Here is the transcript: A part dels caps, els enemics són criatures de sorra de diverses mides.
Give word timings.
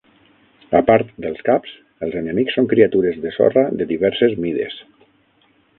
A 0.79 0.79
part 0.87 1.11
dels 1.25 1.43
caps, 1.51 1.75
els 2.07 2.17
enemics 2.23 2.57
són 2.59 2.71
criatures 2.73 3.23
de 3.27 3.37
sorra 3.39 3.69
de 3.83 3.89
diverses 3.95 4.39
mides. 4.47 4.85